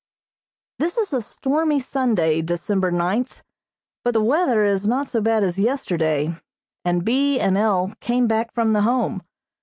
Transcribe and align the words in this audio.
This 0.79 0.97
is 0.97 1.13
a 1.13 1.21
stormy 1.21 1.79
Sunday, 1.79 2.41
December 2.41 2.89
ninth, 2.89 3.43
but 4.03 4.15
the 4.15 4.19
weather 4.23 4.65
is 4.65 4.87
not 4.87 5.07
so 5.07 5.21
bad 5.21 5.43
as 5.43 5.59
yesterday, 5.59 6.35
and 6.83 7.05
B. 7.05 7.39
and 7.39 7.55
L. 7.55 7.93
came 7.99 8.27
back 8.27 8.51
from 8.51 8.73
the 8.73 8.81
Home. 8.81 9.21